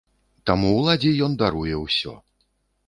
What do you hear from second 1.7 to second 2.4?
ўсё.